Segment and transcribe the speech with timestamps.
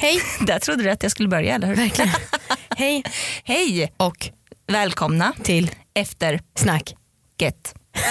[0.00, 0.22] Hej.
[0.40, 1.76] Där trodde du att jag skulle börja eller hur?
[1.76, 2.10] Verkligen.
[2.76, 3.02] Hej
[3.44, 3.92] Hej!
[3.96, 4.30] och
[4.66, 6.94] Välkomna till efter snack.
[7.38, 7.74] Get.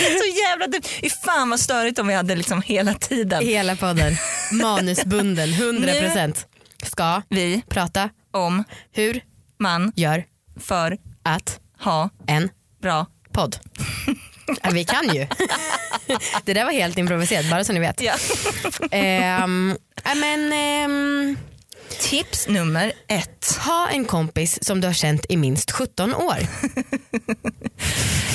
[0.00, 0.82] Så jävla dumt.
[1.24, 3.44] Fan vad störigt om vi hade liksom hela tiden.
[3.44, 4.12] Hela podden.
[4.52, 6.46] Manusbunden, 100%.
[6.82, 9.20] Ska Vi prata om hur
[9.58, 10.24] man gör
[10.60, 12.50] för att ha en
[12.82, 13.56] bra podd.
[14.62, 15.26] Ja, vi kan ju.
[16.44, 18.00] Det där var helt improviserat bara så ni vet.
[18.00, 18.14] ja.
[18.90, 21.36] Ehm, ja, men, ehm,
[22.00, 23.58] Tips nummer ett.
[23.66, 26.36] ha en kompis som du har känt i minst 17 år.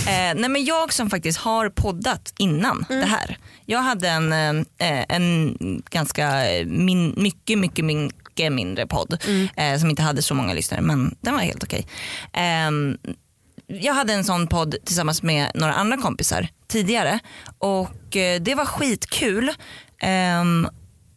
[0.07, 3.01] Eh, nej men jag som faktiskt har poddat innan Mm.
[3.01, 3.37] det här.
[3.65, 4.33] Jag hade en,
[4.77, 5.57] eh, en
[5.91, 9.47] ganska min, mycket, mycket, mycket mindre podd Mm.
[9.57, 11.87] eh, som inte hade så många lyssnare men den var helt okej.
[12.33, 12.97] Ehm,
[13.81, 17.19] jag hade en sån podd tillsammans med några andra kompisar tidigare
[17.57, 19.51] och eh, det var skitkul.
[20.01, 20.67] Ehm,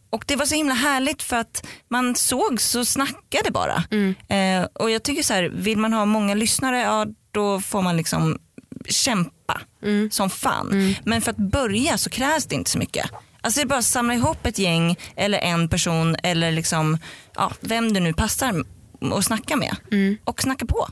[0.09, 3.83] och det var så himla härligt för att man såg så snackade bara.
[4.27, 7.97] Eh, och jag tycker så här, vill man ha många lyssnare, ja då får man
[7.97, 8.39] liksom
[8.89, 9.61] kämpa
[10.11, 10.69] som fan.
[11.05, 13.09] Men för att börja så krävs det inte så mycket.
[13.41, 16.97] Alltså det är bara att samla ihop ett gäng eller en person eller liksom,
[17.35, 18.63] ja, vem du nu passar
[19.13, 19.75] att snacka med.
[20.23, 20.87] Och snacka på.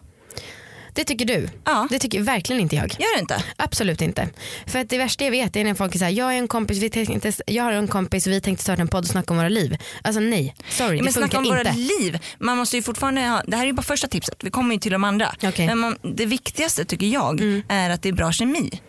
[0.96, 1.50] Det tycker du.
[1.66, 1.88] Ja.
[1.90, 2.92] Det tycker verkligen inte jag.
[3.00, 3.44] Gör det inte?
[3.58, 4.30] Absolut inte.
[4.68, 6.90] För att det värsta jag vet är när folk såhär, jag är en kompis, vi
[6.90, 9.78] tänkte, jag har en kompis, vi tänkte starta en podd och snacka om våra liv.
[10.02, 11.72] Alltså nej, sorry Ja, men det snacka funkar om inte.
[11.72, 12.20] våra liv.
[12.40, 14.80] Man måste ju fortfarande ha, det här är ju bara första tipset, vi kommer ju
[14.82, 15.36] till de andra.
[15.42, 15.54] Mm.
[15.68, 18.82] Men man, det viktigaste tycker jag är att det är bra kemi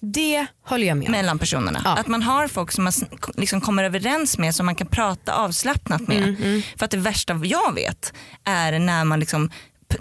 [0.00, 1.12] Det håller jag med om.
[1.12, 1.80] mellan personerna.
[1.84, 1.96] Ja.
[1.96, 2.92] Att man har folk som man
[3.36, 6.22] liksom kommer överens med som man kan prata avslappnat med.
[6.22, 8.12] Mm, För att det värsta jag vet
[8.44, 9.50] är när man liksom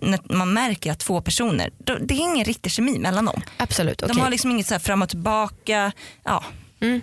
[0.02, 3.42] när man märker att två personer, då, det är ingen riktig kemi mellan dem.
[3.58, 4.16] Absolut, okej.
[4.16, 5.92] De har liksom inget så här fram och tillbaka.
[6.24, 6.44] Ja.
[6.80, 7.02] Mm.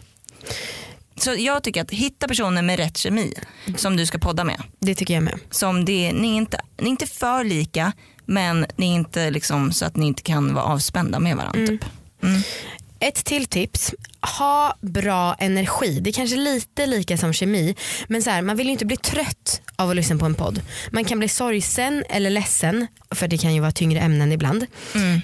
[1.17, 3.35] Så jag tycker att hitta personer med rätt kemi
[3.77, 4.63] som du ska podda med.
[4.79, 5.39] Det tycker jag med.
[5.51, 7.93] Som det, ni, är inte, ni är inte för lika
[8.25, 11.67] men ni är inte liksom så att ni inte kan vara avspända med varandra.
[11.67, 11.85] Typ.
[13.01, 13.95] Ett till tips,
[14.39, 16.01] ha bra energi.
[16.01, 17.75] Det är kanske lite lika som kemi
[18.09, 20.61] men så här, man vill ju inte bli trött av att lyssna på en podd.
[20.91, 24.67] Man kan bli sorgsen eller ledsen för det kan ju vara tyngre ämnen ibland.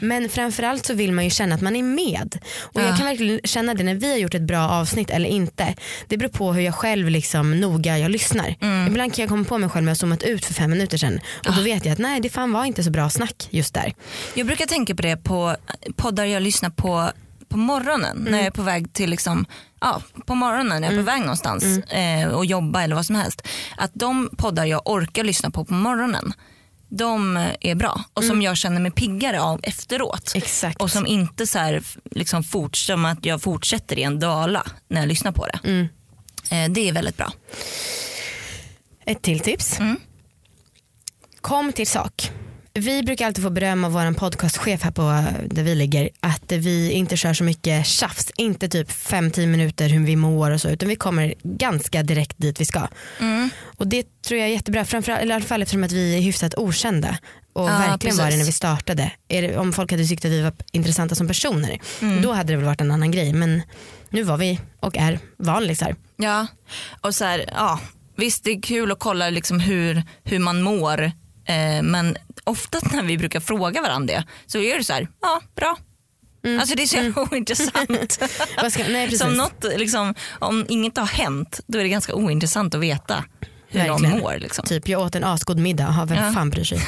[0.00, 2.38] Men framförallt så vill man ju känna att man är med.
[2.58, 2.96] Och jag Ja.
[2.96, 5.74] kan verkligen känna det när vi har gjort ett bra avsnitt eller inte.
[6.08, 8.54] Det beror på hur jag själv liksom noga jag lyssnar.
[8.88, 11.20] Ibland kan jag komma på mig själv att ha zoomat ut för fem minuter sedan
[11.48, 13.94] och då vet jag att nej det fan var inte så bra snack just där.
[14.34, 15.56] Jag brukar tänka på det på
[15.96, 17.10] poddar jag lyssnar på
[17.52, 19.46] på morgonen när jag är på väg till liksom,
[19.80, 23.14] ja, på morgonen när jag är på väg någonstans eh, och jobba eller vad som
[23.14, 23.48] helst.
[23.76, 26.32] Att de poddar jag orkar lyssna på på morgonen
[26.88, 30.32] de är bra och som jag känner mig piggare av efteråt.
[30.34, 30.82] Exakt.
[30.82, 35.00] Och som inte så här, liksom fort, som att jag fortsätter i en dala när
[35.00, 35.88] jag lyssnar på det.
[36.50, 37.32] Eh, det är väldigt bra.
[39.04, 39.78] Ett till tips.
[39.78, 40.00] Mm.
[41.40, 42.30] Kom till sak.
[42.74, 46.52] Vi brukar alltid få beröm av vår podcastchef här på eh, där vi ligger att
[46.52, 48.30] vi inte kör så mycket tjafs.
[48.36, 52.60] Inte typ 5-10 minuter hur vi mår och så utan vi kommer ganska direkt dit
[52.60, 52.88] vi ska.
[53.20, 53.50] Mm.
[53.76, 56.20] Och det tror jag är jättebra, framförallt, eller i alla fall eftersom att vi är
[56.20, 57.18] hyfsat okända.
[57.52, 58.38] Och Ja, verkligen var det precis.
[58.38, 59.12] när vi startade.
[59.26, 62.22] Det, om folk hade tyckt att vi var intressanta som personer Mm.
[62.22, 63.32] då hade det väl varit en annan grej.
[63.32, 63.62] Men
[64.10, 65.96] nu var vi och är vanlisar.
[66.16, 66.46] Ja,
[67.00, 67.80] och så här, ja,
[68.16, 71.02] visst det är kul att kolla liksom hur, hur man mår
[71.44, 75.40] eh, men ofta när vi brukar fråga varandra det så är det så här, ja
[75.56, 75.76] bra.
[76.60, 78.20] Alltså det är så jävla ointressant.
[78.88, 79.18] Nej.
[79.18, 83.24] Som något, liksom, om inget har hänt då är det ganska ointressant att veta
[83.68, 84.10] hur Verkligen.
[84.12, 84.38] någon mår.
[84.38, 84.64] Liksom.
[84.64, 86.32] Typ jag åt en asgod middag, Aha, vem Ja.
[86.32, 86.82] fan bryr sig?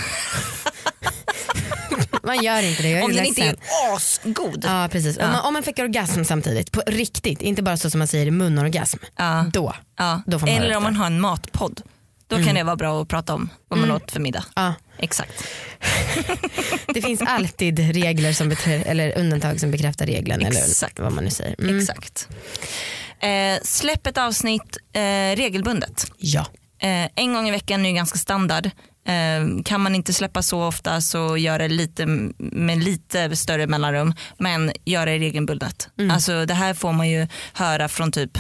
[2.23, 3.57] man gör inte det, Om den inte är
[3.95, 4.65] asgod.
[4.69, 7.99] Ja precis, om, man, om man fick orgasm samtidigt, på riktigt, inte bara så som
[7.99, 8.99] man säger munorgasm.
[9.17, 9.47] Ja.
[9.53, 9.75] Då.
[9.99, 10.23] Ja.
[10.27, 11.83] Då får man Eller om man har en matpodd.
[12.27, 14.45] Då kan det vara bra att prata om vad man åt för middag.
[14.55, 14.75] Ja.
[15.05, 15.45] Exakt.
[16.95, 20.99] Det finns alltid regler som eller undantag som bekräftar regeln Exakt.
[20.99, 21.55] eller vad man nu säger.
[21.59, 21.79] Mm.
[21.79, 22.29] Exakt.
[23.21, 26.07] Eh, släpp ett avsnitt eh, regelbundet.
[26.19, 26.47] Ja.
[26.79, 28.71] Eh, en gång i veckan är ju ganska standard.
[29.07, 32.07] Eh, kan man inte släppa så ofta så gör det lite
[32.39, 34.15] med lite större mellanrum.
[34.39, 35.89] Men gör det regelbundet.
[36.11, 38.39] Alltså, det här får man ju höra från typ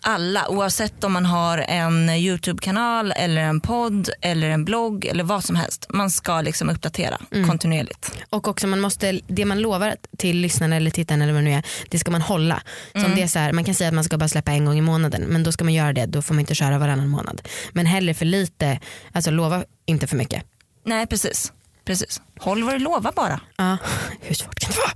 [0.00, 5.44] alla oavsett om man har en YouTube-kanal eller en podd eller en blogg eller vad
[5.44, 5.86] som helst.
[5.88, 8.18] Man ska liksom uppdatera kontinuerligt.
[8.30, 11.54] Och också man måste, det man lovar till lyssnarna eller tittarna eller vad det nu
[11.54, 12.62] är, det ska man hålla.
[12.92, 14.64] Så om det är så här, man kan säga att man ska bara släppa en
[14.64, 17.08] gång i månaden men då ska man göra det, då får man inte köra varannan
[17.08, 17.42] månad.
[17.72, 18.80] Men hellre för lite,
[19.12, 20.42] alltså lova inte för mycket.
[20.84, 21.52] Nej precis.
[21.84, 22.20] precis.
[22.38, 23.40] Håll vad du lovar bara.
[23.56, 23.76] Ja,
[24.20, 24.92] hur svårt kan det vara?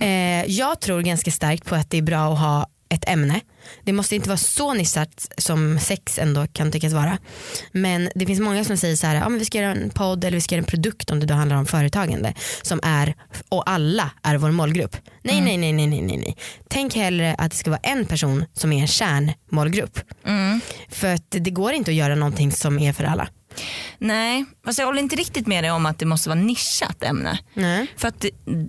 [0.10, 3.40] eh, jag tror ganska starkt på att det är bra att ha ett ämne.
[3.84, 7.18] Det måste inte vara så nischat som sex ändå kan tyckas vara.
[7.72, 10.24] Men det finns många som säger så här, ja, men vi ska göra en podd
[10.24, 13.14] eller vi ska göra en produkt om det då handlar om företagande som är,
[13.48, 14.96] och alla är vår målgrupp.
[15.22, 15.44] Nej, Mm.
[15.44, 16.36] nej, nej, nej, nej, nej, nej.
[16.68, 19.98] Tänk hellre att det ska vara en person som är en kärnmålgrupp.
[20.26, 20.60] Mm.
[20.88, 23.28] För att det går inte att göra någonting som är för alla.
[23.98, 27.38] Nej, fast jag håller inte riktigt med dig om att det måste vara nischat ämne.
[27.54, 27.86] Nej.
[27.96, 28.24] För att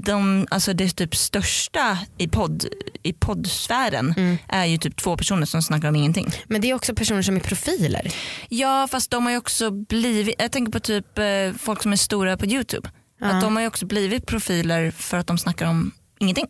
[0.05, 2.65] de, alltså det typ största i, podd,
[3.03, 4.37] i poddsfären Mm.
[4.47, 6.29] är ju typ två personer som snackar om ingenting.
[6.47, 8.13] Men det är också personer som är profiler.
[8.49, 11.25] Ja fast de har ju också blivit, jag tänker på typ eh,
[11.59, 12.89] folk som är stora på YouTube.
[13.21, 16.47] Att de har ju också blivit profiler för att de snackar om ingenting.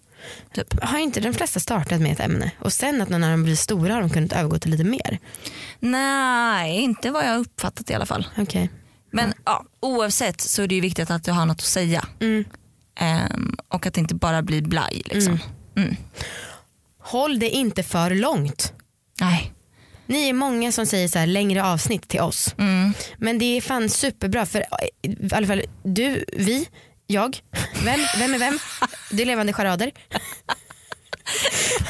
[0.54, 0.84] Typ.
[0.84, 3.94] Har inte de flesta startat med ett ämne och sen att när de blir stora
[3.94, 5.20] har de kunnat övergå till lite mer?
[5.80, 8.28] Nej, inte vad jag har uppfattat i alla fall.
[8.38, 8.70] Okej.
[9.12, 12.06] Men ja, oavsett så är det ju viktigt att du har något att säga.
[12.20, 12.46] Mm.
[13.00, 15.02] Ehm, och att det inte bara blir blaj.
[15.06, 15.40] Liksom.
[15.78, 15.96] Mm.
[17.00, 18.74] Håll det inte för långt.
[19.20, 19.54] Nej.
[20.06, 22.56] Ni är många som säger så här längre avsnitt till oss.
[22.58, 22.94] Mm.
[23.18, 24.66] Men det är fan superbra för
[25.02, 26.68] i alla fall du, vi,
[27.12, 27.38] jag.
[27.86, 28.60] Vem, vem är vem?
[29.12, 29.92] Det är levande charader.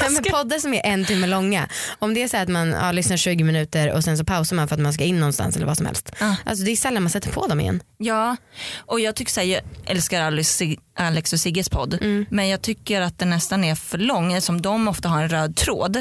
[0.01, 1.69] Nej, men poddar som är en timme långa.
[1.99, 4.67] Om det är så att man ja, lyssnar 20 minuter och sen så pausar man
[4.67, 6.11] för att man ska in någonstans eller vad som helst.
[6.19, 6.35] Ja.
[6.45, 7.83] Alltså det är sällan man sätter på dem igen.
[7.97, 8.35] Ja,
[8.77, 10.61] och jag tycker så här, jag älskar Alex,
[10.95, 11.97] Alex och Sigges podd
[12.29, 15.55] men jag tycker att den nästan är för lång eftersom de ofta har en röd
[15.55, 15.95] tråd.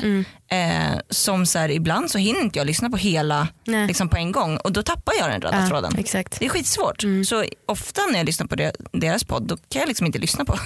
[0.52, 3.86] Eh, som så här, ibland så hinner inte jag lyssna på hela Nej.
[3.86, 5.94] liksom på en gång och då tappar jag den röda Ja, tråden.
[5.98, 6.38] exakt.
[6.38, 7.02] Det är skitsvårt.
[7.26, 10.44] Så ofta när jag lyssnar på det, deras podd då kan jag liksom inte lyssna
[10.44, 10.58] på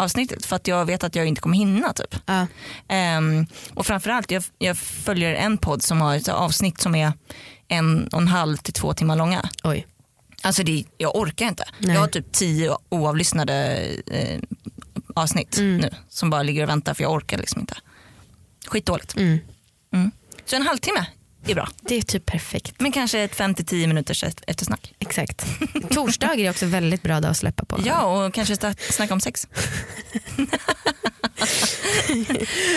[0.00, 1.92] avsnittet för att jag vet att jag inte kommer hinna.
[1.92, 2.14] Typ.
[2.26, 2.46] Ja.
[2.88, 7.12] Ehm, och framförallt jag, jag följer en podd som har ett avsnitt som är
[7.68, 9.48] en och en halv till två timmar långa.
[9.64, 9.86] Oj.
[10.42, 11.64] Alltså det, jag orkar inte.
[11.78, 11.94] Nej.
[11.94, 14.40] Jag har typ tio oavlyssnade eh,
[15.14, 15.76] avsnitt Mm.
[15.76, 17.74] nu som bara ligger och väntar för jag orkar liksom inte.
[18.66, 19.16] Skitdåligt.
[19.16, 19.38] Mm.
[19.92, 20.10] Mm.
[20.44, 21.06] Så en halvtimme
[21.46, 21.68] är bra.
[21.80, 22.74] Det är typ perfekt.
[22.78, 24.94] Men kanske ett 5-10 minuters eftersnack.
[24.98, 25.46] Exakt.
[25.90, 27.80] Torsdagar är också väldigt bra dag att släppa på.
[27.84, 29.48] Ja och kanske snacka om sex.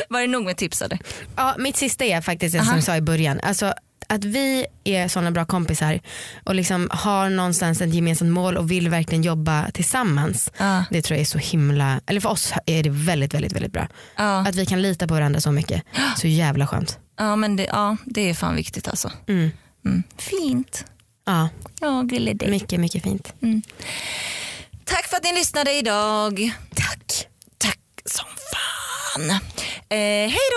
[0.09, 0.99] Var det nog med tips eller?
[1.35, 3.39] Ja, mitt sista är faktiskt det som jag sa i början.
[3.43, 3.73] Alltså,
[4.13, 5.99] att vi är sådana bra kompisar
[6.43, 10.51] och liksom har någonstans ett gemensamt mål och vill verkligen jobba tillsammans.
[10.57, 10.83] Ja.
[10.91, 13.87] Det tror jag är så himla, eller för oss är det väldigt väldigt väldigt bra.
[14.15, 15.83] Ja, Att vi kan lita på varandra så mycket.
[16.17, 16.99] Så jävla skönt.
[17.19, 19.11] ja men det, ja, det är fan viktigt alltså.
[19.27, 19.51] Mm.
[19.85, 20.03] Mm.
[20.17, 20.85] Fint.
[21.25, 21.49] Ja,
[21.81, 22.49] Ja, gullig dig.
[22.49, 23.33] mycket mycket fint.
[24.85, 26.51] Tack för att ni lyssnade idag.
[26.75, 27.27] Tack.
[27.57, 29.29] Tack som fan.
[29.89, 29.97] Eh,
[30.29, 30.47] hej